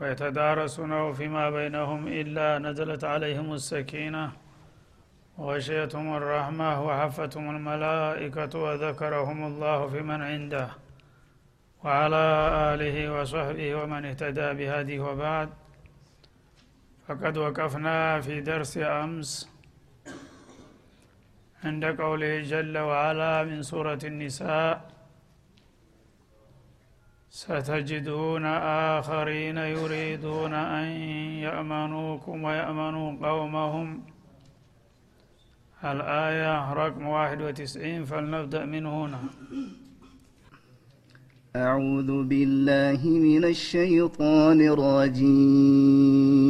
[0.00, 4.32] ويتدارسونه فيما بينهم إلا نزلت عليهم السكينة
[5.38, 10.68] وغشيتهم الرحمة وحفتهم الملائكة وذكرهم الله في من عنده
[11.84, 12.24] وعلى
[12.72, 15.48] آله وصحبه ومن اهتدى بهديه وبعد.
[17.08, 19.50] فقد وقفنا في درس أمس
[21.64, 24.99] عند قوله جل وعلا من سورة النساء.
[27.30, 28.44] ستجدون
[28.98, 30.86] آخرين يريدون أن
[31.46, 34.00] يأمنوكم ويأمنوا قومهم.
[35.84, 39.20] الآية رقم واحد وتسعين فلنبدأ من هنا.
[41.56, 46.49] أعوذ بالله من الشيطان الرجيم.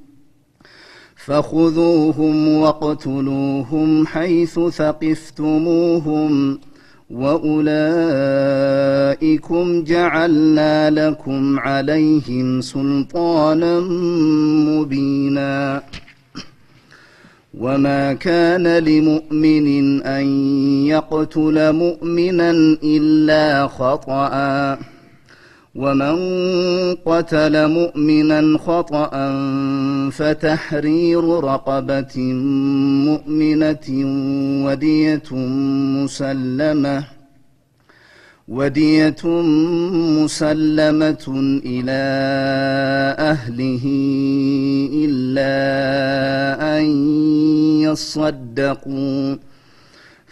[1.25, 6.59] فخذوهم واقتلوهم حيث ثقفتموهم
[7.11, 7.63] وأولئكم
[9.83, 13.79] جعلنا لكم عليهم سلطانا
[14.69, 15.83] مبينا.
[17.57, 20.25] وما كان لمؤمن أن
[20.85, 22.51] يقتل مؤمنا
[22.83, 24.77] إلا خطأ.
[25.75, 26.15] ومن
[27.05, 29.11] قتل مؤمنا خطأ
[30.09, 32.17] فتحرير رقبة
[33.07, 33.87] مؤمنة
[34.65, 35.29] ودية
[36.03, 37.03] مسلمة
[38.47, 39.23] ودية
[40.23, 41.25] مسلمة
[41.65, 42.01] إلى
[43.19, 43.85] أهله
[45.05, 45.53] إلا
[46.77, 46.83] أن
[47.81, 49.35] يصدقوا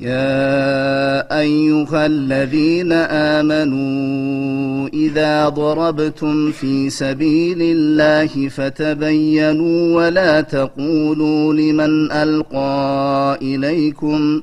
[0.00, 14.42] يا أيها الذين آمنوا إذا ضربتم في سبيل الله فتبينوا ولا تقولوا لمن ألقى إليكم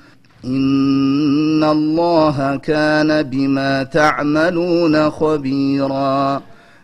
[0.45, 6.41] إن الله كان بما تعملون خبيرا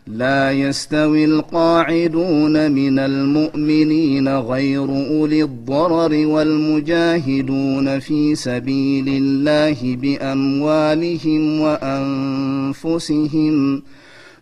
[0.08, 11.62] لا يستوي القاعدون من المؤمنين غير أولي الضرر والمجاهدون في سبيل الله بأموالهم
[12.82, 13.82] وأنفسهم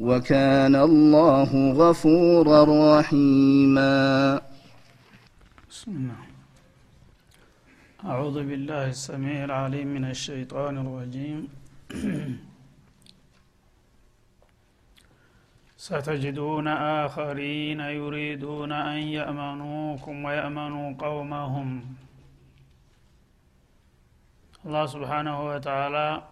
[0.00, 2.60] وكان الله غفورا
[3.00, 4.40] رحيما.
[5.70, 6.20] بسم الله.
[8.04, 11.40] أعوذ بالله السميع العليم من الشيطان الرجيم.
[15.86, 16.68] ستجدون
[17.04, 21.68] آخرين يريدون أن يأمنوكم ويأمنوا قومهم.
[24.64, 26.22] الله سبحانه وتعالى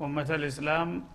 [0.00, 1.13] أمة الإسلام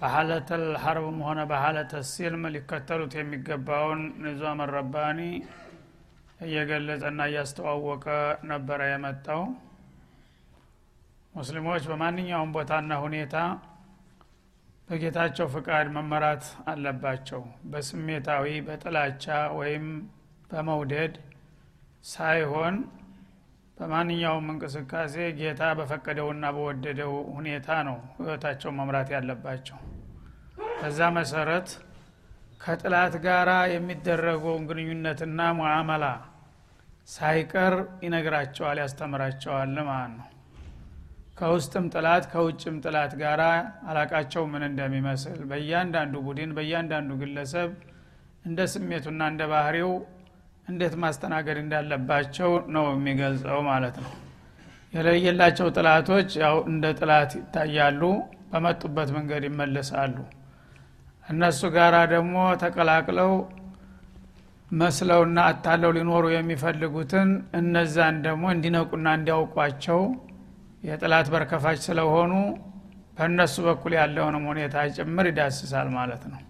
[0.00, 5.18] በሐለተል ሐርብም ሆነ በሐለተ ሲልም ሊከተሉት የሚገባውን ኒዛም ረባኒ
[6.40, 8.06] እየገለጸና እያስተዋወቀ
[8.50, 9.42] ነበረ የመጣው።
[11.34, 13.36] ሙስሊሞች በማንኛውም ቦታና ሁኔታ
[14.88, 17.42] በጌታቸው ፍቃድ መመራት አለባቸው።
[17.72, 19.26] በስሜታዊ በጥላቻ
[19.58, 19.84] ወይም
[20.50, 21.14] በመውደድ
[22.04, 22.76] ሳይሆን
[23.78, 29.78] በማንኛውም እንቅስቃሴ ጌታ በፈቀደውና በወደደው ሁኔታ ነው ህይወታቸው መምራት ያለባቸው
[30.80, 31.68] በዛ መሰረት
[32.60, 36.04] ከጥላት ጋራ የሚደረገውን ግንኙነትና ሙዓመላ
[37.08, 37.74] ሳይቀር
[38.04, 40.26] ይነግራቸዋል ያስተምራቸዋል ማለት ነው።
[41.38, 43.42] ከውስጥም ጥላት ከውጭም ጥላት ጋራ
[43.90, 47.70] አላቃቸው ምን እንደሚመስል በእያንዳንዱ ቡድን በእያንዳንዱ ግለሰብ
[48.44, 49.92] እንደ ስሜቱና እንደ ባህሪው
[50.68, 54.12] እንዴት ማስተናገድ እንዳለባቸው ነው የሚገልጸው ማለት ነው።
[54.94, 58.02] የለየላቸው ጥላቶች ያው እንደ ጥላት ይታያሉ
[58.52, 60.14] በመጡበት መንገድ ይመለሳሉ
[61.26, 63.32] እነሱ ጋራ ደግሞ ተቀላቅለው
[64.70, 67.28] መስለውና አታለው ሊኖሩ የሚፈልጉትን
[67.58, 70.00] እነዛን ደግሞ እንዲነቁና እንዲያውቋቸው
[70.82, 72.32] የጥላት በርከፋች ስለሆኑ
[73.16, 76.40] በእነሱ በኩል ያለውንም ሁኔታ ጭምር ይዳስሳል ማለት ነው።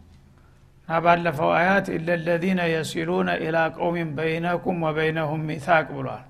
[0.83, 6.25] እና ባለፈው አያት ኢለለዚነ የሲሉነ ኢላ ቀውሚን በይነኩም ወበይነሁም ሚታቅ ብሏል።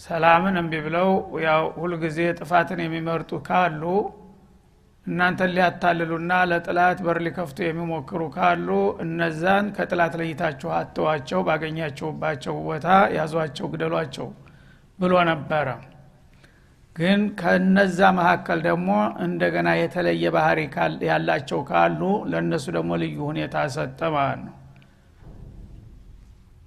[0.00, 1.08] ሰላምን እምቢ ብለው
[1.46, 3.82] ያው ሁልጊዜ ጥፋትን የሚመርጡ ካሉ
[5.06, 8.68] እናንተን ሊያታልሉና ለጥላት በር ሊከፍቱ የሚሞክሩ ካሉ
[9.04, 14.28] እነዛን ከጥላት ለይታችሁ አተዋቸው ባገኛችሁባቸው ቦታ ያዟቸው ግደሏቸው
[14.98, 15.68] ብሎ ነበረ።
[16.96, 18.88] ግን ከነዛ መካከል ደግሞ
[19.24, 20.58] እንደገና የተለየ ባህሪ
[21.08, 22.00] ያላቸው ካሉ
[22.32, 24.56] ለእነሱ ደግሞ ልዩ ሁኔታ ሰጠ ማለት ነው።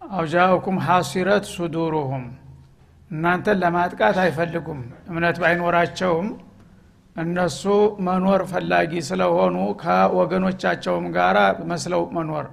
[0.02, 2.26] አውጃኡኩም ሐሲረት ሱዱሩሁም።
[3.12, 6.28] እናንተን ለማጥቃት አይፈልጉም። እምነት ባይኖራቸውም
[7.16, 7.62] እነሱ
[8.06, 11.38] መኖር ፈላጊ ስለሆኑ ከወገኖቻቸውም ጋራ
[11.70, 12.48] መስለው መኖር።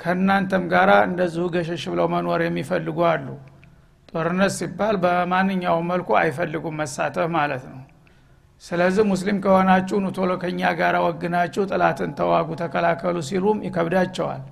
[0.00, 3.26] ከእናንተም ጋራ እንደዚሁ ገሸሽ ብለው መኖር የሚፈልጉ አሉ።
[4.12, 7.80] ጦርነት ሲባል በማንኛውም መልኩ አይፈልጉም መሳተፍ ማለት ነው።
[8.62, 14.42] ስለዚህ ሙስሊም ከሆናችሁ ኑቶሎ ከኛ ጋር ወግናችሁ ጥላትን ተዋጉ ተከላከሉ ሲሉም ይከብዳቸዋል።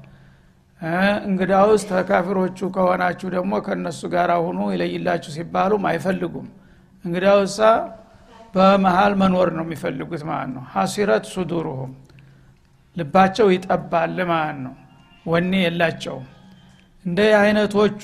[1.29, 6.47] እንግዳ ውስጥ ተካፊሮቹ ከሆናችሁ ደግሞ ከእነሱ ጋር ሁኑ ይለይላችሁ ሲባሉም አይፈልጉም።
[7.05, 7.59] እንግዳ ውሳ
[8.59, 11.93] በመሀል መኖር ነው የሚፈልጉት ማለት ነው። ሀሲረት ሱዱሩሁም
[12.97, 14.75] ልባቸው ይጠባል ማለት ነው።
[15.27, 16.27] ወኔ የላቸውም።
[17.05, 18.03] እንደ አይነቶቹ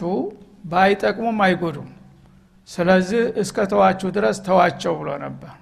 [0.65, 1.91] ባይጠቅሙም አይጎዱም።
[2.69, 5.53] ስለዚህ እስከ ተዋችሁ ድረስ ተዋቸው ብሎ ነበር።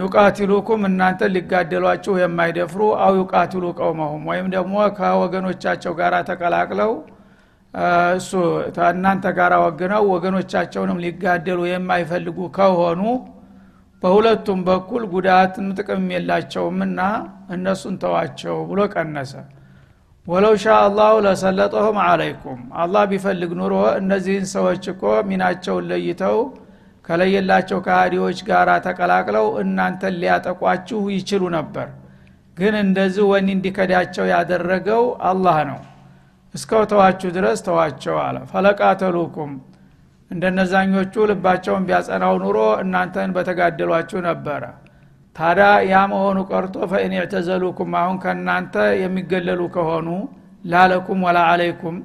[0.00, 6.92] ዩቃቲሉኩም እናንተ ሊጋደሏችሁ የማይደፍሩ አው ዩቃቲሉ ቀውመሁም ወይም ደግሞ ከወገኖቻቸው ጋር ተቀላቅለው
[8.16, 8.30] እሱ
[8.88, 13.00] እናንተ ጋር ወግነው ወገኖቻቸውንም ሊጋደሉ የማይፈልጉ ከሆኑ
[14.02, 17.00] በሁለቱም በኩል ጉዳትም ጥቅም የላቸውምና
[17.56, 19.32] እነሱን ተዋቸው ብሎ ቀነሰ።
[20.26, 26.36] ወለው ሻ አላሁ ለሰለጠሁም አለይኩም አላህ ቢፈልግ ኑሮ እነዚህን ሰዎች እኮ ሚናቸውን ለይተው
[27.04, 31.88] ከለየላቸው ከሃዲዎች ጋር ተቀላቅለው እናንተን ሊያጠቋችሁ ይችሉ ነበር።
[32.56, 35.80] ግን እንደዚህ ወኒ እንዲከዳቸው ያደረገው አላህ ነው
[36.54, 39.52] እስከው ተዋችሁ ድረስ ተዋቸው አለ። ፈለቃተሉኩም
[40.30, 44.62] እንደነዛኞቹ ልባቸውን ቢያጸናው ኑሮ እናንተን በተጋደሏችሁ ነበረ።
[45.36, 50.08] ታዲያ ያ መሆኑ ቀርቶ ፈኢን ዕተዘሉኩም አሁን ከእናንተ የሚገለሉ ከሆኑ
[50.64, 51.96] ላለኩም ወላ አለይኩም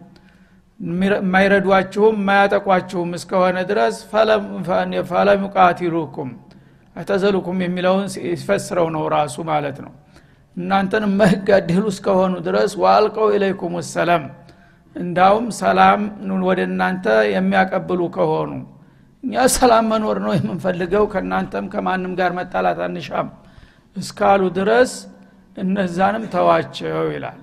[0.80, 3.96] የማይረዷችሁም የማያጠቋችሁም እስከሆነ ድረስ
[5.10, 6.30] ፈለም ዩቃቲሉኩም
[6.96, 9.92] እተዘሉኩም የሚለውን ሲፈስረው ነው ራሱ ማለት ነው
[10.58, 14.24] እናንተን የማይጋደሉ እስከሆኑ ድረስ ዋልቀው ኢለይኩም ሰላም።
[14.96, 16.02] እንዳውም ሰላም
[16.48, 18.52] ወደ እናንተ የሚያቀብሉ ከሆኑ።
[19.24, 23.30] እኛ ሰላም መኖር ነው የምንፈልገው ከእናንተም ከማንም ጋር መጣላት አንሻም።
[23.96, 24.92] እስካሉ ድረስ
[25.58, 27.40] እነዛንም ተዋቸው ይላል።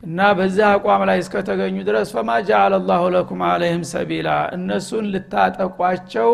[0.00, 6.30] እና በዛ አቋም ላይ እስከተገኙ ድረስ ፈማ ጃአለ ላሁ ለኩም አለህም ሰቢላ እነሱን ልታጠቋቸው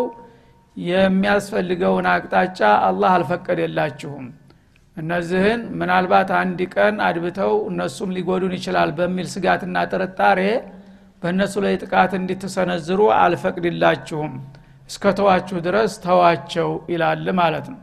[0.76, 4.26] የሚያስፈልገውን አቅጣጫ አላህ አልፈቀደላችሁም
[4.96, 10.40] እነዚህን ምናልባት አንድ ቀን አድብተው እነሱም ሊጎዱን ይችላል በሚል ስጋትና ጥርጣሬ
[11.22, 14.32] በእነሱ ላይ ጥቃት እንድትሰነዝሩ አልፈቅድላችሁም።
[14.90, 17.80] እስከተዋችሁ ድረስ ተዋቸው ይላል ማለት ነው።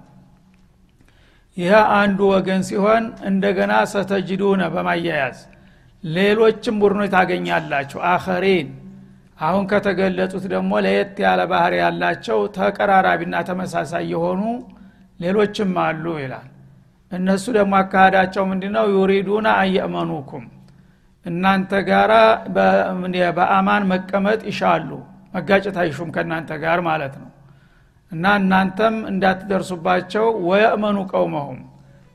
[1.58, 5.39] ይህ አንዱ ወገን ሲሆን እንደገና ሰተጅዱነ በማያያዝ
[6.04, 8.68] ሌሎችም ቡድኖች ታገኛላችሁ። አኸሪን
[9.39, 14.42] አሁን ከተገለጹት ደግሞ ለየት ያለ ባህር ያላቸው ተቀራራቢና ተመሳሳይ የሆኑ
[15.20, 16.48] ሌሎችም አሉ ይላል
[17.12, 20.46] እነሱ ደግሞ አካሃዳቸው ምንድ ነው ዩሪዱና አየእመኑኩም።
[21.25, 22.13] እናንተ ጋራ
[23.38, 24.89] በአማን መቀመጥ ይሻሉ
[25.34, 27.30] መጋጨት አይሹም ከእናንተ ጋር ማለት ነው።
[28.12, 31.60] እና እናንተም እንዳትደርሱባቸው ወየእመኑ ቀውመሁም።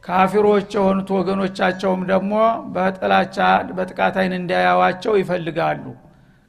[0.04, 2.32] ካፊሮች የሆኑት ወገኖቻቸውም ደግሞ
[2.74, 3.36] በጥላቻ
[3.76, 5.84] በጥቃት አይን እንዳያዋቸው ይፈልጋሉ።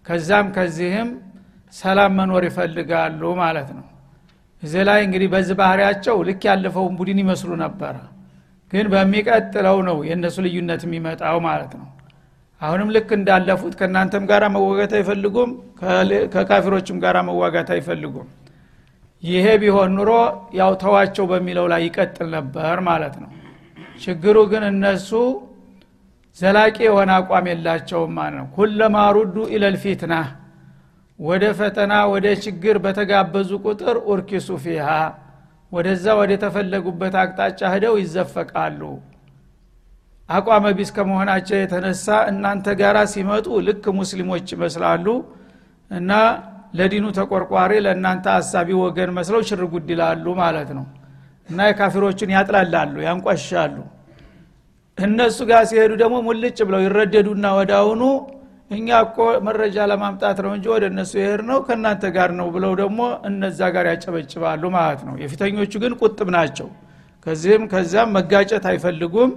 [0.05, 1.09] ከዛም ከዚህም
[1.73, 3.85] ሰላም መኖር ይፈልጋሉ ማለት ነው።
[4.63, 7.95] እዚህ ላይ እንግዲህ በዚህ ባህሪያቸው ልክ ያለፈውን ቡድን ይመስሉ ነበረ
[8.75, 11.87] ግን በሚቀጥለው ነው የእነሱ ልዩነት የሚመጣው ማለት ነው።
[12.61, 15.51] አሁንም ልክ እንዳለፉት ከእናንተም ጋር መዋጋት አይፈልጉም
[16.33, 18.27] ከካፊሮችም ጋር መዋጋት አይፈልጉም።
[19.23, 20.11] ይሄ ቢሆን ኑሮ
[20.59, 23.31] ያው ተዋቸው በሚለው ላይ ይቀጥል ነበር ማለት ነው።
[24.03, 25.09] ችግሩ ግን እነሱ
[26.37, 30.15] ዘላቂ የሆነ አቋም የላቸውም ማለት ነው። ኩለማ ሩዱ ኢለልፊትና
[31.19, 34.87] ወደ ፈተና ወደ ችግር በተጋበዙ ቁጥር ኡርኪሱ ፊሃ
[35.71, 38.81] ወደዛ ወደ ተፈለጉበት አቅጣጫ ሂደው ይዘፈቃሉ።
[40.29, 45.07] አቋመ ቢስ ከመሆናቸው የተነሳ እናንተ ጋራ ሲመጡ ልክ ሙስሊሞች ይመስላሉ
[45.91, 46.11] እና
[46.77, 50.85] ለዲኑ ተቆርቋሪ ለእናንተ አሳቢ ወገን መስለው ሽር ጉድ ይላሉ ማለት ነው።
[51.49, 53.75] እና የካፊሮችን ያጥላላሉ ያንቋሻሉ።
[54.97, 58.01] እነሱ ጋር ሲሄዱ ደግሞ ሙልጭ ብለው ይረደዱና ወዳውኑ
[58.71, 59.17] እኛ እኮ
[59.47, 63.85] መረጃ ለማምጣት ነው እንጂ ወደ እነሱ ይሄድ ነው ከእናንተ ጋር ነው ብለው ደግሞ እነዛ ጋር
[63.91, 66.69] ያጨበጭባሉ ማለት ነው። የፊተኞቹ ግን ቁጥብ ናቸው።
[67.25, 69.31] ከዚህም ከዚያም መጋጨት አይፈልጉም።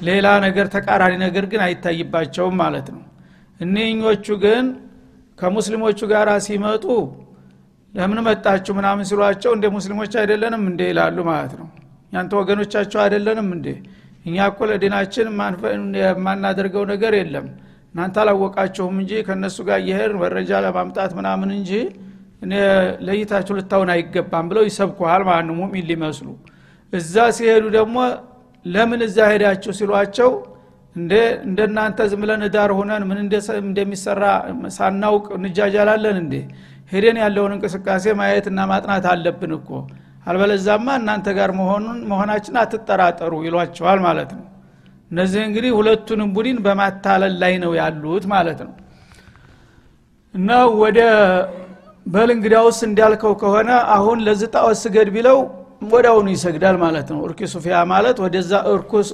[0.00, 3.02] ሌላ ነገር ተቃራኒ ነገር ግን አይታይባቸውም ማለት ነው።
[3.60, 4.64] እኒኞቹ ግን
[5.38, 6.84] ከሙስሊሞቹ ጋር ሲመጡ
[7.94, 11.68] ለምን መጣችሁ ምናምን ሲሏቸው እንደ ሙስሊሞች አይደለንም እንዴ ይላሉ ማለት ነው።
[12.12, 13.66] ያንተ ወገኖቻቸው አይደለንም እንዴ?
[14.26, 15.26] እኛ እኮ ለዲናችን
[16.00, 17.46] የማናደርገው ነገር የለም
[17.96, 21.70] እናንተ አላወቃችሁም እንጂ ከእነሱ ጋር እየሄድ መረጃ ለማምጣት ምናምን እንጂ
[23.06, 26.26] ለይታችሁ ልታውን አይገባም ብለው ይሰብኩሃል ማለት ነው ሙሚን ሊመስሉ።
[26.92, 27.96] እዛ ሲሄዱ ደግሞ
[28.64, 30.30] ለምን እዛ ሄዳችሁ ሲሏቸው
[30.96, 31.12] እንደ
[31.46, 33.18] እንደናንተ ዝም ብለን ዳር ሆነን ምን
[33.62, 34.22] እንደሚሰራ
[34.76, 36.34] ሳናውቅ እንጃጃላለን እንዴ?
[36.92, 39.70] ሄደን ያለውን እንቅስቃሴ ማየትና ማጥናት አለብን እኮ።
[40.26, 44.44] አልበለዛማ እናንተ ጋር መሆኑን መሆናችን አትጠራጠሩ ይሏቸዋል ማለት ነው
[45.10, 48.72] እነዚህ እንግዲህ ሁለቱንም ቡድን በማታለል ላይ ነው ያሉት ማለት ነው።
[50.34, 50.50] እና
[50.82, 50.98] ወደ
[52.06, 55.38] በል እንግዲያውስ እንዳልከው ከሆነ አሁን ለዚህ ጣዖት ስገድ ቢለው
[55.92, 59.08] ወዳውኑ ይሰግዳል ማለት ነው። እርኪ ሱፊያ ማለት ወደዛ እርኩስ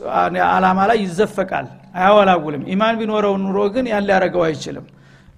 [0.48, 4.86] አላማ ላይ ይዘፈቃል አያወላውልም። ኢማን ቢኖረው ኑሮ ግን ያን ሊያረገው አይችልም።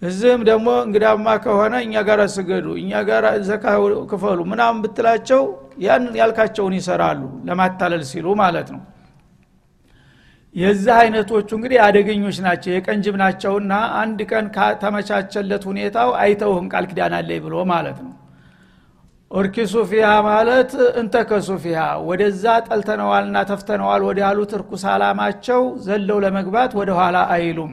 [0.03, 3.65] እዚህም ደግሞ እንግዳማ ከሆነ እኛ ጋር ስገዱ እኛ ጋር ዘካ
[4.11, 5.43] ክፈሉ ምናምን ብትላቸው
[5.85, 8.83] ያን ያልካቸውን ይሰራሉ ለማታለል ሲሉ ማለት ነው
[10.55, 14.47] የዚህ አይነቶቹ እንግዲህ አደገኞች ናቸው የቀንጅብ ናቸውና አንድ ቀን
[14.83, 18.13] ተመቻቸለት ሁኔታው አይተውህም ቃል ኪዳን አለኝ ብሎ ማለት ነው።
[19.31, 26.91] ኦርኪሱ ፊሃ ማለት እንተከሱ ፊሃ ወደዛ ጠልተነዋልና ተፍተነዋል ወደ ያሉት እርኩስ አላማቸው ዘለው ለመግባት ወደ
[26.99, 27.73] ኋላ አይሉም።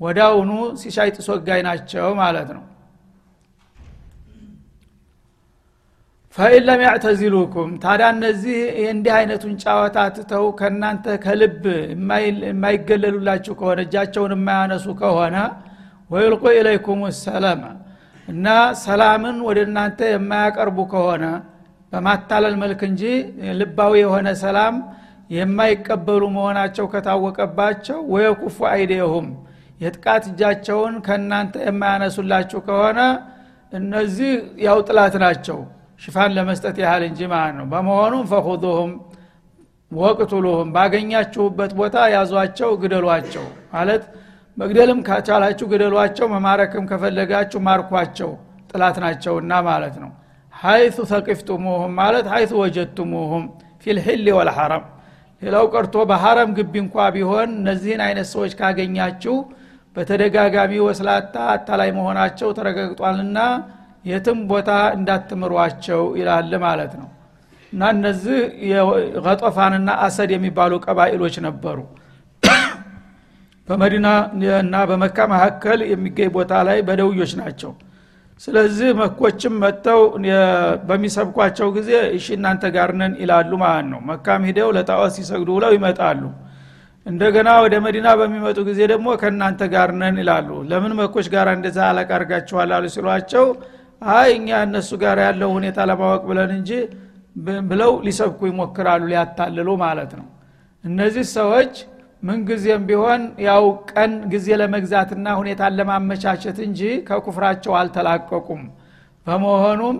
[0.00, 0.50] ወዳውኑ
[0.80, 2.62] ሲሻይ ጥሶጋይ ናቸው ማለት ነው
[6.36, 8.58] ፈኢን ለም ያዕተዚሉኩም ታዲያ እነዚህ
[8.92, 11.64] እንዲህ አይነቱን ጨዋታ ትተው ከእናንተ ከልብ
[12.44, 15.36] የማይገለሉላችሁ ከሆነ እጃቸውን የማያነሱ ከሆነ
[16.10, 17.60] ወይልቁ ኢለይኩም ሰላም
[18.28, 18.46] እና
[18.84, 21.24] ሰላምን ወደ እናንተ የማያቀርቡ ከሆነ
[21.92, 23.02] በማታለል መልክ እንጂ
[23.60, 24.74] ልባዊ የሆነ ሰላም
[25.30, 29.28] የማይቀበሉ መሆናቸው ከታወቀባቸው ወየኩፉ አይዴሁም
[29.80, 33.00] የጥቃት እጃቸውን ከእናንተ የማያነሱላችሁ ከሆነ
[33.72, 34.32] እነዚህ
[34.66, 35.60] ያው ጥላት ናቸው
[36.02, 38.92] ሽፋን ለመስጠት ያህል እንጂ ማለት ነው። በመሆኑም ፈኹዙሁም
[39.92, 43.44] ወቅቱሉሁም ባገኛችሁበት ቦታ ያዟቸው ግደሏቸው
[43.74, 44.04] ማለት
[44.56, 48.30] መግደልም ካቻላችሁ ግደሏቸው መማረክም ከፈለጋችሁ ማርኳቸው
[48.70, 50.10] ጥላት ናቸውና ማለት ነው።
[50.54, 53.44] ሀይቱ ተቂፍቱሙሁም ማለት ሀይቱ ወጀድቱሙሁም
[53.84, 54.84] ፊልሕል ወልሐረም
[55.42, 59.36] ሌላው ቀርቶ በሐረም ግቢ እንኳ ቢሆን እነዚህን አይነት ሰዎች ካገኛችሁ
[59.96, 63.38] በተደጋጋሚ ወስላታ አታላይ መሆናቸው ተረጋግጧልና
[64.04, 67.08] የትም ቦታ እንዳትምሯቸው ይላል ማለት ነው።
[67.72, 68.38] እና እነዚህ
[69.26, 71.78] ገጦፋንና አሰድ የሚባሉ ቀባኢሎች ነበሩ።
[73.68, 74.08] በመዲና
[74.58, 77.72] እና በመካ መካከል የሚገኝ ቦታ ላይ በደውዮች ናቸው።
[78.40, 80.00] ስለዚህ መኮችም መጥተው
[80.88, 86.22] በሚሰብኳቸው ጊዜ እሺ እናንተ ጋር ነን ይላሉ ማለት ነው። መካም ሂደው ለጣዖት ሲሰግዱ ብለው ይመጣሉ።
[87.06, 92.72] እንደገና ወደ መዲና በሚመጡ ጊዜ ደግሞ ከእናንተ ጋር ይላሉ። ለምን መኮች ጋር እንደዛ አለቃ አርጋችኋል
[92.94, 93.46] ሲሏቸው
[94.12, 96.70] አይ እኛ እነሱ ጋር ያለው ሁኔታ ለማወቅ ብለን እንጂ
[97.70, 100.26] ብለው ሊሰብኩ ይሞክራሉ ሊያታልሉ ማለት ነው።
[100.84, 101.74] እነዚህ ሰዎች
[102.22, 108.62] ምንጊዜም ቢሆን ያው ቀን ጊዜ ለመግዛትና ሁኔታን ለማመቻቸት እንጂ ከኩፍራቸው አልተላቀቁም።
[109.26, 109.96] በመሆኑም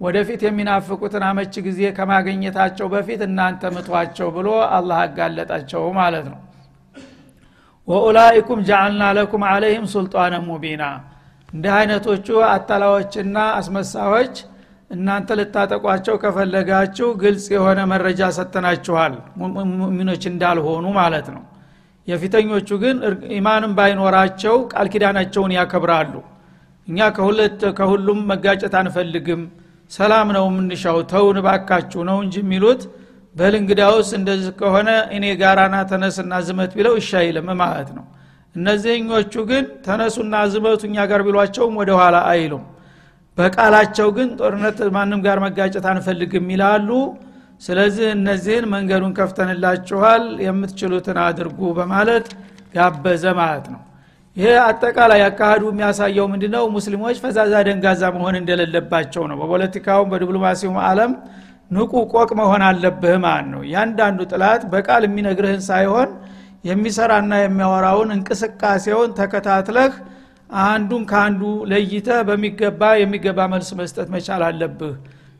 [0.00, 6.38] ወደፊት የሚናፍቁትን አመች ጊዜ ከማገኘታቸው በፊት እናንተ ምቷቸው ብሎ አላህ አጋለጣቸው ማለት ነው።
[7.88, 10.82] ወኡላይኩም ጃአልና ለኩም አለይህም ሱልጣነ ሙቢና
[11.48, 14.34] እንዲህ አይነቶቹ አታላዎችና አስመሳዎች
[14.90, 19.14] እናንተ ልታጠቋቸው ከፈለጋችሁ ግልጽ የሆነ መረጃ ሰጥተናችኋል።
[19.80, 21.42] ሙሚኖች እንዳልሆኑ ማለት ነው።
[22.08, 22.96] የፊተኞቹ ግን
[23.38, 26.14] ኢማንም ባይኖራቸው ቃል ኪዳናቸውን ያከብራሉ።
[26.88, 26.98] እኛ
[27.78, 29.42] ከሁሉም መጋጨት አንፈልግም።
[29.90, 32.82] ሰላም ነው የምንሻው ተውን ባካችሁ ነው እንጂ የሚሉት
[33.34, 33.54] በል
[34.18, 38.04] እንደዚህ ከሆነ እኔ ጋራና ተነስና ዝመት ቢለው ይሻይልም ማለት ነው
[38.58, 42.64] እነዚህኞቹ ግን ተነሱና ዝመቱ እኛ ጋር ቢሏቸውም ወደ ኋላ አይሉም።
[43.38, 46.88] በቃላቸው ግን ጦርነት ማንም ጋር መጋጨት አንፈልግም ይላሉ።
[47.62, 52.26] ስለዚህ እነዚህን መንገዱን ከፍተንላችኋል የምትችሉትን አድርጉ በማለት
[52.74, 53.80] ጋበዘ ማለት ነው።
[54.36, 56.64] ይሄ አጠቃላይ አካሃዱ የሚያሳየው ምንድነው?
[56.74, 61.12] ሙስሊሞች ፈዛዛ ደንጋዛ መሆን እንደሌለባቸው ነው። በፖለቲካውም በዲፕሎማሲውም አለም
[61.70, 66.10] ንቁ ቆቅ መሆን አለብህ ማለት ነው። ያንዳንዱ ጥላት በቃል የሚነግርህን ሳይሆን
[66.68, 69.92] የሚሰራና የሚያወራውን እንቅስቃሴውን ተከታትለህ
[70.50, 74.94] አንዱን ከአንዱ ለይተ በሚገባ የሚገባ መልስ መስጠት መቻል አለብህ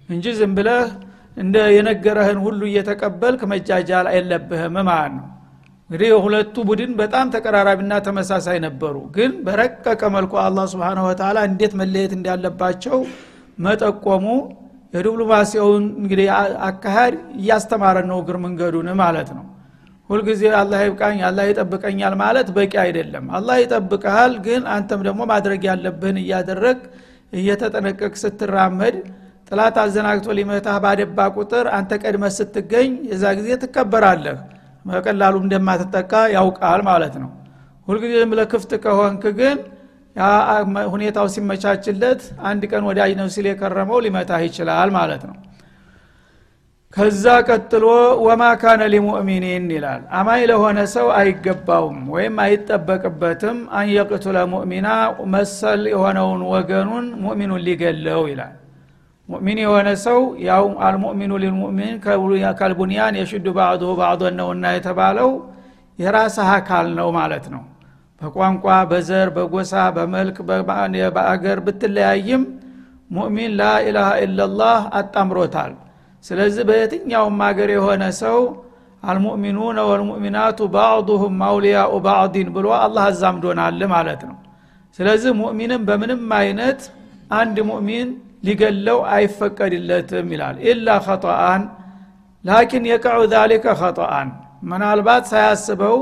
[0.08, 0.88] እንጂ ዝም ብለህ
[1.36, 5.26] እንደ የነገረህን ሁሉ እየተቀበልክ መጃጃል አይለብህም ማለት ነው።
[5.90, 12.12] እንግዲህ የሁለቱ ቡድን በጣም ተቀራራቢና ተመሳሳይ ነበሩ። ግን በረቀቀ መልኩ አላ ስብን ወተላ እንዴት መለየት
[12.18, 12.98] እንዳለባቸው
[13.58, 14.26] መጠቆሙ
[14.94, 16.28] የዲፕሎማሲውን እንግዲህ
[16.68, 19.44] አካሃድ እያስተማረን ነው እግር መንገዱን ማለት ነው
[20.10, 26.18] ሁልጊዜ አላህ ይብቃኝ አላህ ይጠብቀኛል ማለት በቂ አይደለም። አላህ ይጠብቀሃል ግን አንተም ደግሞ ማድረግ ያለብህን
[26.22, 26.78] እያደረግ
[27.32, 28.94] እየተጠነቀቅ ስትራመድ
[29.48, 34.38] ጥላት አዘናግቶ ሊመታህ ባደባ ቁጥር አንተ ቀድመ ስትገኝ የዛ ጊዜ ትከበራለህ።
[34.84, 37.30] በቀላሉ እንደማትጠቃ ያውቃል ማለት ነው።
[37.88, 39.58] ሁልጊዜ ለክፍት ከሆንክ ግን
[40.92, 45.36] ሁኔታው ሲመቻችለት አንድ ቀን ወዳጅ ነው ሲል የከረመው ሊመታህ ይችላል ማለት ነው
[46.96, 47.84] ከዛ ቀጥሎ
[48.26, 54.88] ወማ ካነ ሊሙእሚኒን ይላል። አማኝ ለሆነ ሰው አይገባውም ወይም አይጠበቅበትም። አንየቅቱለ ሙእሚና
[55.34, 58.54] መሰል የሆነውን ወገኑን ሙእሚኑን ሊገለው ይላል።
[59.28, 61.94] ሙእሚን የሆነ ሰው ያው አልሙእሚኑ ሊልሙእሚን
[62.58, 65.30] ከልቡንያን የሽዱ ባዕዱሁ ባዕዶን ነውና የተባለው
[65.98, 67.62] የራስህ አካል ነው ማለት ነው።
[68.20, 70.38] በቋንቋ በዘር በጎሳ በመልክ
[71.16, 72.44] በአገር ብትለያይም
[73.10, 75.74] ሙእሚን ላኢላሃ ኢላላህ አጣምሮታል
[76.24, 78.38] ስለዚህ በየትኛውም ሀገር የሆነ ሰው
[79.02, 84.36] አልሙእሚኑነ ወልሙእሚናቱ ባዕዱሁም አውሊያኡ ባዕዲን ብሎ አላህ አዛምዶናል ማለት ነው።
[84.98, 86.80] ስለዚህ ሙእሚንም በምንም አይነት
[87.38, 88.08] አንድ ሙእሚን
[88.46, 91.62] ሊገለው አይፈቀድለትም ይላል። ኢላ ኸጠአን
[92.44, 94.28] ላኪን የቀዑ ዛሊከ ኸጠአን
[94.68, 95.96] ምናልባት ሳያስበው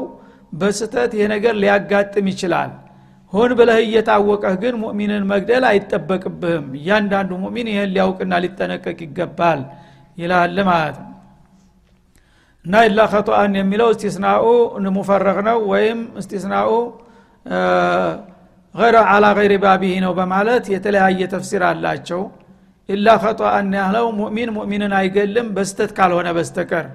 [0.53, 2.71] በስተት ይህ ነገር ሊያጋጥም ይችላል።
[3.33, 9.61] ሆን ብለህ እየታወቀህ ግን ሙእሚንን መግደል አይጠበቅብህም። እያንዳንዱ ሙእሚን ይህን ሊያውቅና ሊጠነቀቅ ይገባል
[10.19, 11.13] ይላል ማለት ነው።
[12.65, 14.45] እና ኢላ ኸጠአን የሚለው እስቲስናኡ
[14.97, 16.71] ሙፈረቅ ነው ወይም እስቲስናኡ
[19.13, 22.23] አላ ገይሪ ባቢህ ነው በማለት የተለያየ ተፍሲር አላቸው።
[22.89, 26.87] ኢላ ኸጠአን ያለው ሙእሚን ሙእሚንን አይገልም በስተት ካልሆነ በስተቀር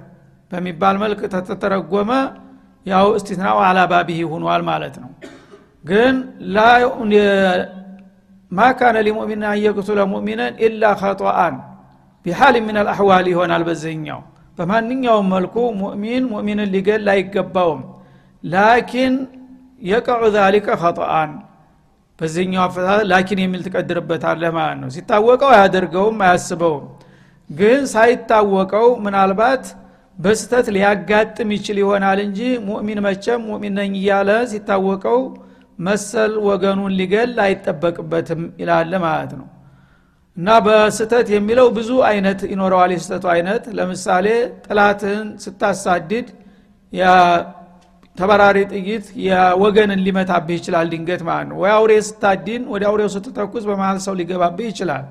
[0.50, 2.10] በሚባል መልክ ተተረጎመ
[2.86, 5.10] ያው እስቲስናኡ አላ ባቢህ ሁኗል ማለት ነው።
[5.84, 6.14] ግን
[8.52, 11.54] ማ ካነ ሊሙእሚን አንየቅቱለ ሙእሚነን ኢላ ኸጠአን
[12.26, 14.20] ቢሓል ምን አልአሕዋል ይሆናል በዚህኛው።
[14.58, 17.80] በማንኛውም መልኩ ሙእሚን ሙእሚንን ሊገል አይገባውም።
[18.44, 19.14] ላኪን
[19.82, 21.30] የቀዑ ዛሊከ ኸጠአን
[22.18, 26.84] በዚህኛው አፈታተል ላኪን የሚል ትቀድርበታለህ ማለት ነው። ሲታወቀው አያደርገውም አያስበውም።
[27.50, 29.64] ግን ሳይታወቀው ምናልባት
[30.18, 35.20] በስተት ሊያጋጥም ይችል ይሆናል እንጂ ሙእሚን መቸም ሙእሚን ነኝ እያለ ሲታወቀው
[35.78, 39.46] መሰል ወገኑን ሊገል አይጠበቅበትም ይላለ ማለት ነው
[40.36, 44.26] እና በስተት የሚለው ብዙ አይነት ይኖረዋል። የስተቱ አይነት ለምሳሌ
[44.66, 46.28] ጥላትህን ስታሳድድ
[48.18, 53.98] ተበራሪ ጥይት የወገንን ሊመታብህ ይችላል ድንገት ማለት ነው። ወይ አውሬ ስታዲን ወደ አውሬው ስትተኩስ በመሀል
[54.06, 55.04] ሰው ሊገባብህ ይችላል።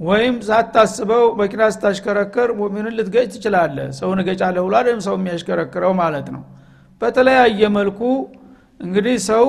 [0.00, 6.42] ወይም ሳታስበው መኪና ስታሽከረክር ሙእሚንን ልትገጭ ትችላለ ሰውን እገጫለሁ ብሎ አይደለም ሰው የሚያሽከረክረው ማለት ነው።
[7.02, 8.00] በተለያየ መልኩ
[8.80, 9.44] እንግዲህ ሰው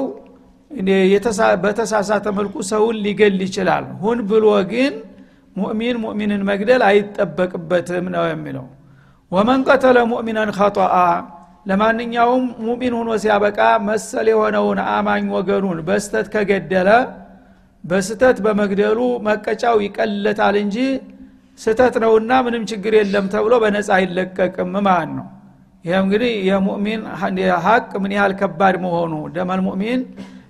[1.64, 4.94] በተሳሳተ መልኩ ሰውን ሊገል ይችላል። ሁን ብሎ ግን
[5.56, 8.66] ሙእሚን ሙእሚንን መግደል አይጠበቅበትም ነው የሚለው።
[9.32, 10.96] ወመን ቀተለ ሙእሚናን ኸጠአ
[11.70, 16.90] ለማንኛውም ሙእሚን ሆኖ ሲያበቃ መሰል የሆነውን አማኝ ወገኑን በስተት ከገደለ
[17.84, 20.78] በስተት በመግደሉ መቀጫው ይቀለታል እንጂ
[21.60, 25.28] ስተት ነውና ምንም ችግር የለም ተብሎ በነፃ አይለቀቅም ማለት ነው።
[25.86, 27.02] ይህ እንግዲህ የሙእሚን
[27.66, 30.02] ሀቅ ምን ያህል ከባድ መሆኑ ደመል ሙእሚን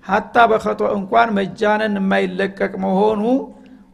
[0.07, 3.21] ሀታ በከቶ እንኳን መጃነን የማይለቀቅ መሆኑ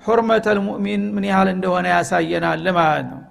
[0.06, 3.22] ሑርመተል ሙእሚን ምን ያህል እንደሆነ ያሳየናል ማለት ነው።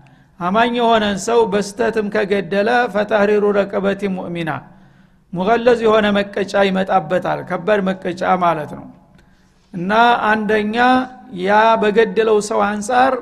[0.41, 4.51] አማኝ የሆነን ሰው በስተትም ከገደለ ፈተህሪሩ ረቀበቲ ሙእሚና
[5.33, 8.87] ሙገለዝ የሆነ መቀጫ ይመጣበታል። ከባድ መቀጫ ማለት ነው።
[9.75, 9.93] እና
[10.31, 10.77] አንደኛ
[11.43, 11.51] ያ
[11.83, 13.13] በገደለው ሰው አንጻር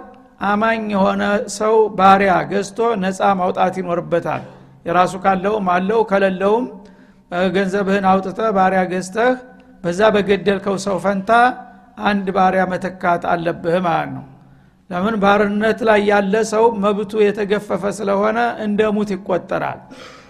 [0.44, 1.22] አማኝ የሆነ
[1.58, 4.42] ሰው ባሪያ ገዝቶ ነፃ ማውጣት ይኖርበታል።
[4.86, 6.64] የራሱ ካለውም አለው ከሌለውም
[7.54, 9.34] ገንዘብህን አውጥተ ባሪያ ገዝተህ
[9.84, 11.30] በዛ በገደልከው ሰው ፈንታ
[12.08, 14.24] አንድ ባሪያ መተካት አለብህ ማለት ነው።
[14.90, 15.14] ለምን?
[15.22, 19.78] ባርነት ላይ ያለ ሰው መብቱ የተገፈፈ ስለሆነ እንደ ሙት ይቆጠራል።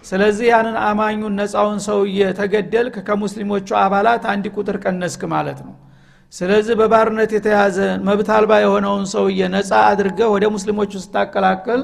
[0.05, 5.75] ስለዚህ ያንን አማኙን ነፃውን ሰውዬ ተገደልክ ከሙስሊሞቹ አባላት አንድ ቁጥር ቀነስክ ማለት ነው።
[6.33, 11.83] ስለዚህ በባርነት የተያዘ መብት አልባ የሆነውን ሰውዬ ነፃ አድርገ ወደ ሙስሊሞቹ ስታቀላቅል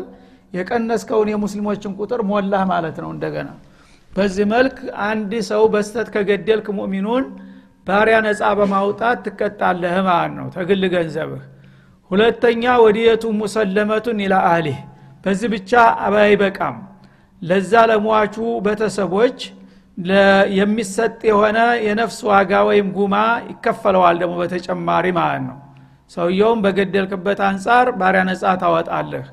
[0.53, 3.49] የቀነስከውን የሙስሊሞችን ቁጥር ሞላህ ማለት ነው እንደገና።
[4.13, 4.77] በዚህ መልክ
[5.09, 7.25] አንድ ሰው በስተት ከገደልክ ሙእሚኑን
[7.87, 11.43] ባሪያ ነፃ በማውጣት ትቀጣለህ ማለት ነው። ተግል ገንዘብህ።
[12.11, 14.79] ሁለተኛ ወዲየቱ ሙሰለመቱን ኢላ አህሊህ።
[15.25, 15.71] በዚህ ብቻ
[16.21, 16.77] አይበቃም።
[17.43, 19.39] ለዛ ለሟቹ ቤተሰቦች
[20.59, 23.15] የሚሰጥ የሆነ የነፍስ ዋጋ ወይም ጉማ
[23.51, 25.57] ይከፈለዋል ደግሞ በተጨማሪ ማለት ነው።
[26.11, 29.27] ሰውየውም በገደልክበት አንጻር ባሪያ ነጻ ታወጣለህ።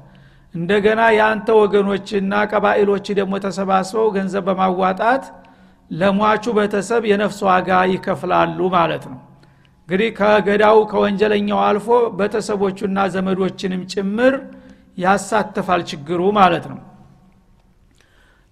[0.54, 5.24] እንደገና የአንተ ወገኖችና ቀባኢሎች ደግሞ ተሰባስበው ገንዘብ በማዋጣት
[5.91, 9.19] ለሟቹ ቤተሰብ የነፍስ ዋጋ ይከፍላሉ ማለት ነው።
[9.88, 11.88] እንግዲህ ከገዳው ከወንጀለኛው አልፎ
[12.19, 14.34] ቤተሰቦቹና ዘመዶችንም ጭምር
[14.98, 16.80] ያሳትፋል ችግሩ ማለት ነው።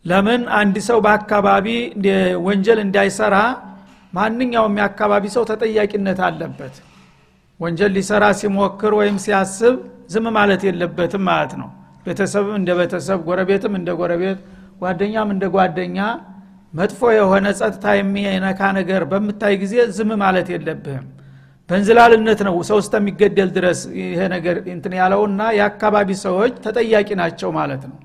[0.06, 1.68] ለምን አንድ ሰው በአካባቢ
[2.46, 3.36] ወንጀል እንዳይሰራ
[4.14, 6.76] ማንኛውም የአካባቢ ሰው ተጠያቂነት አለበት።
[7.60, 9.76] ወንጀል ሊሰራ ሲሞክር ወይም ሲያስብ
[10.14, 11.70] ዝም ማለት የለበትም ማለት ነው።
[12.06, 14.40] ቤተሰብም እንደ ቤተሰብ ጎረቤትም እንደ ጎረቤት
[14.82, 15.98] ጓደኛም እንደ ጓደኛ
[16.74, 21.08] መጥፎ የሆነ ጸጥታ የሚነካ ነገር በምታይ ጊዜ ዝም ማለት የለብህም።
[21.70, 27.98] በእንዝላልነት ነው ሰው እስከሚገደል ድረስ ይሄ ነገር እንትን ያለውና የአካባቢ ሰዎች ተጠያቂ ናቸው ማለት ነው።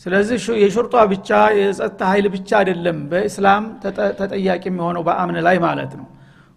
[0.00, 3.64] ስለዚህ የሹርጧ ብቻ የጸጥታ ኃይል ብቻ አይደለም በእስላም
[4.20, 6.06] ተጠያቂ የሚሆነው በአምን ላይ ማለት ነው።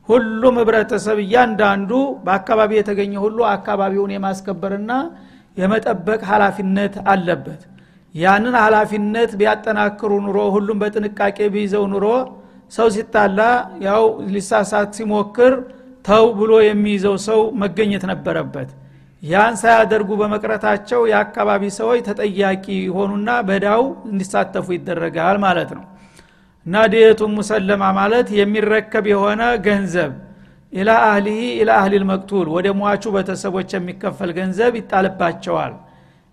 [0.10, 1.92] ሁሉም ህብረተሰብ እያንዳንዱ
[2.26, 4.92] በአካባቢ የተገኘ ሁሉ አካባቢውን የማስከበርና
[5.58, 7.62] የመጠበቅ ሀላፊነት አለበት
[8.16, 12.06] ያንን ሀላፊነት ቢያጠናክሩ ኑሮ ሁሉም በጥንቃቄ ቢይዘው ኑሮ
[12.72, 13.40] ሰው ሲጣላ
[13.86, 15.54] ያው ሊሳሳት ሲሞክር
[16.06, 18.70] ተው ብሎ የሚይዘው ሰው መገኘት ነበረበት።
[19.24, 25.84] ያን ሳያደርጉ በመቅረታቸው የአካባቢ ሰዎች ተጠያቂ ሆኑና በዳው እንዲሳተፉ ይደረጋል ማለት ነው።
[26.66, 30.12] እና ዲየቱ ሙሰለማ ማለት የሚረከብ የሆነ ገንዘብ
[30.74, 35.74] ኢላ አህሊሂ ኢላ አህሊል መቅቱል ወደ ሟቹ ቤተሰቦች የሚከፈል ገንዘብ ይጣልባቸዋል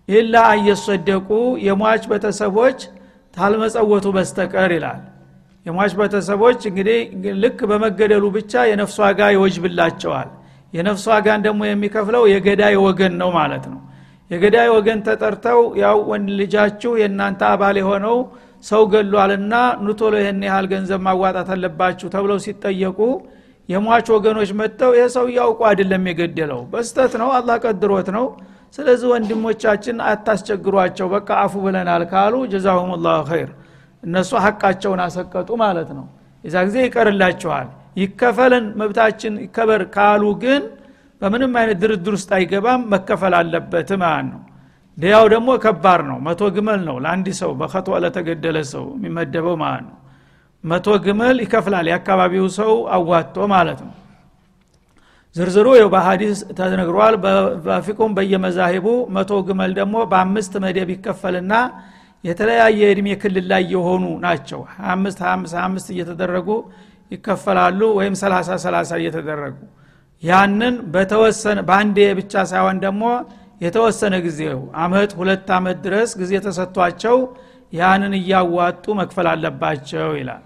[0.09, 1.29] ኢላ አየሰደቁ
[1.65, 2.79] የሟች ቤተሰቦች
[3.33, 5.01] ታልመጸወቱ በስተቀር ይላል።
[5.65, 6.99] የሟች ቤተሰቦች እንግዲህ
[7.43, 10.29] ልክ በመገደሉ ብቻ የነፍስ ዋጋ ይወጅብላቸዋል።
[10.73, 13.79] የነፍስ ዋጋን ደግሞ የሚከፍለው የገዳይ ወገን ነው ማለት ነው።
[14.31, 18.17] የገዳይ ወገን ተጠርተው ያው ወንድ ልጃችሁ የእናንተ አባል የሆነው
[18.63, 19.53] ሰው ገሏልና
[19.85, 22.99] ኑቶሎ ይህን ያህል ገንዘብ ማዋጣት አለባችሁ ተብለው ሲጠየቁ
[23.69, 28.25] የሟች ወገኖች መጥተው ይህ ሰው እያውቁ አይደለም የገደለው በስተት ነው አላህ ቀድሮት ነው
[28.73, 33.49] ስለዚህ ወንድሞቻችን አታስቸግሯቸው በቃ አፉ ብለናል ካሉ ጀዛሁም ላሁ ኸይር
[34.03, 36.05] እነሱ ሀቃቸውን አሰቀጡ ማለት ነው።
[36.43, 37.67] የዛ ጊዜ ይቀርላቸዋል።
[38.01, 40.61] ይከፈለን መብታችን ይከበር ካሉ ግን
[41.21, 44.41] በምንም አይነት ድርድር ውስጥ አይገባም መከፈል አለበት ማለት ነው።
[44.97, 49.95] ዲያው ደግሞ ከባድ ነው። መቶ ግመል ነው ለአንድ ሰው በከቶ ለተገደለ ሰው የሚመደበው ማለት ነው።
[50.63, 53.93] መቶ ግመል ይከፍላል የአካባቢው ሰው አዋጥቶ ማለት ነው
[55.35, 57.15] ዝርዝሩ ይው በሀዲስ ተነግሯል።
[57.65, 61.53] በፊቁም በየመዛሂቡ መቶ ግመል ደግሞ በአምስት መደብ ይከፈልና
[62.23, 66.47] የተለያየ እድሜ ክልል ላይ የሆኑ ናቸው። 25 25 25 እየተደረጉ
[67.11, 69.57] ይከፈላሉ ወይም 30 30 እየተደረጉ
[70.23, 73.03] ያንን በተወሰነ በአንዴ ብቻ ሳይሆን ደግሞ
[73.61, 77.17] የተወሰነ ጊዜው አመት ሁለት አመት ድረስ ጊዜ ተሰጥቷቸው
[77.73, 80.43] ያንን እያዋጡ መክፈል አለባቸው ይላል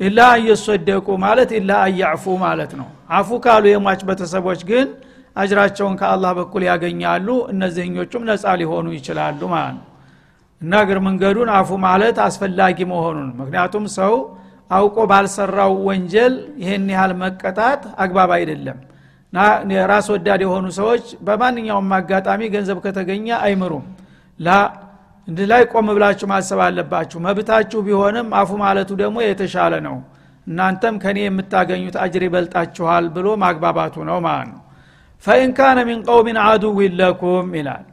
[0.00, 4.88] ኢላ እየሰደቁ ማለት ኢላ አያዕፉ ማለት ነው። አፉ ካሉ የሟች ቤተሰቦች ግን
[5.36, 9.86] አጅራቸውን ከአላህ በኩል ያገኛሉ። እነዚህኞቹም ነፃ ሊሆኑ ይችላሉ ማለት ነው።
[10.62, 14.14] እና እግር መንገዱን አፉ ማለት አስፈላጊ መሆኑን ምክንያቱም ሰው
[14.70, 18.78] አውቆ ባልሰራው ወንጀል ይህን ያህል መቀጣት አግባብ አይደለም።
[19.90, 23.84] ራስ ወዳድ የሆኑ ሰዎች በማንኛውም አጋጣሚ ገንዘብ ከተገኘ አይምሩም።
[24.40, 24.50] ላ
[25.28, 29.96] እንዲህ ላይ ቆም ብላችሁ ማሰብ አለባችሁ። መብታችሁ ቢሆንም አፉ ማለቱ ደግሞ የተሻለ ነው።
[30.46, 34.60] እናንተም ከኔ የምታገኙት አጅር ይበልጣችኋል ብሎ ማግባባቱ ነው ማለት ነው።
[35.24, 35.52] ፈኢን
[35.88, 37.84] ሚን ቀውሚን አዱዊን ለኩም ይላል።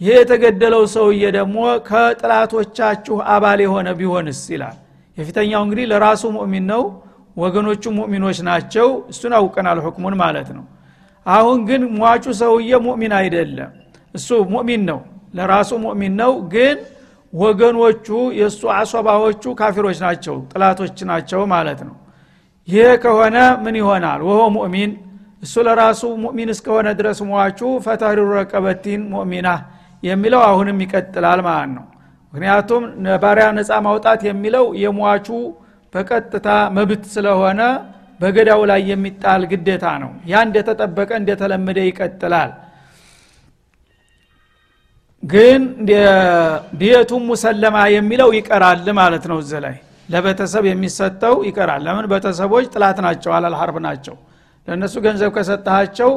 [0.00, 1.56] ይሄ የተገደለው ሰውዬ ደግሞ
[1.88, 4.76] ከጥላቶቻችሁ አባል የሆነ ቢሆንስ ይላል።
[5.16, 6.82] የፊተኛው እንግዲህ ለራሱ ሙእሚን ነው
[7.36, 10.64] ወገኖቹ ሙእሚኖች ናቸው። እሱን አውቀናል ሁክሙን ማለት ነው።
[11.26, 13.70] አሁን ግን ሟቹ ሰውዬ ሙእሚን አይደለም።
[14.14, 14.98] እሱ ሙእሚን ነው
[15.34, 16.76] ለራሱ ሙእሚን ነው። ግን
[17.32, 18.06] ወገኖቹ
[18.38, 21.94] የእሱ አሶባዎቹ ካፊሮች ናቸው ጥላቶች ናቸው ማለት ነው።
[22.68, 24.20] ይሄ ከሆነ ምን ይሆናል?
[24.28, 24.90] ወሆ ሙእሚን
[25.42, 29.48] እሱ ለራሱ ሙእሚን እስከሆነ ድረስ ሟቹ ፈተህሪሩ ረቀበቲን ሙእሚና
[30.02, 31.84] የሚለው አሁንም ይቀጥላል ማለት ነው።
[32.32, 32.82] ምክንያቱም
[33.22, 35.28] ባሪያ ነፃ ማውጣት የሚለው የሟቹ
[35.94, 37.60] በቀጥታ መብት ስለሆነ
[38.20, 42.50] በገዳው ላይ የሚጣል ግዴታ ነው። ያ እንደተጠበቀ እንደተለመደ ይቀጥላል
[45.22, 45.62] ግን
[46.80, 49.76] ዲየቱም ሙሰለማ የሚለው ይቀራል ማለት ነው እዚ ላይ።
[50.08, 52.06] ለቤተሰብ የሚሰጠው ይቀራል። ለምን?
[52.12, 54.16] ቤተሰቦች ጥላት ናቸው አላል ሀርብ ናቸው።
[54.68, 56.10] ለእነሱ ገንዘብ ከሰጠሃቸው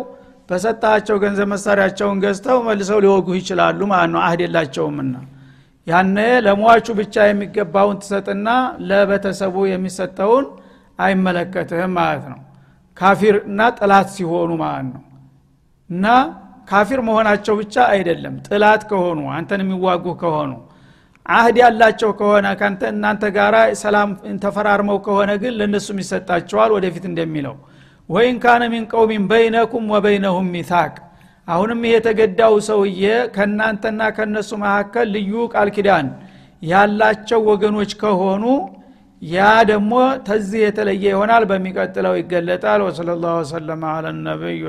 [0.50, 5.14] በሰጣቸው ገንዘብ መሳሪያቸውን ገዝተው መልሰው ሊወጉ ይችላሉ ማለት ነው። አህድ የላቸውምና
[5.88, 8.48] ያነ ለሟቹ ብቻ የሚገባውን ትሰጥና
[8.90, 10.46] ለቤተሰቡ የሚሰጠውን
[11.00, 12.40] አይመለከትህም ማለት ነው።
[12.98, 15.04] ካፊር እና ጥላት ሲሆኑ ማለት ነው።
[15.90, 16.06] እና
[16.68, 20.52] ካፊር መሆናቸው ብቻ አይደለም። ጥላት ከሆኑ አንተን የሚዋጉ ከሆኑ
[21.26, 22.48] አህድ ያላቸው ከሆነ
[22.90, 24.10] እናንተ ጋራ ሰላም
[24.44, 27.56] ተፈራርመው ከሆነ ግን ለእነሱም ይሰጣቸዋል ወደፊት እንደሚለው።
[28.10, 30.94] ወይን ካነ ሚን ቀውሚን በይነኩም ወበይነሁም ሚታቅ
[31.48, 33.04] አሁንም ይሄ የተገዳው ሰውዬ
[33.36, 36.08] ከእናንተና ከእነሱ መካከል ልዩ ቃል ኪዳን
[36.62, 38.44] ያላቸው ወገኖች ከሆኑ
[39.22, 39.38] ያ
[39.70, 39.92] ደግሞ
[40.28, 44.60] ተዚህ የተለየ ይሆናል። በሚቀጥለው ይገለጣል። ወሰለ ላሁ ወሰለማ አለ ነቢይ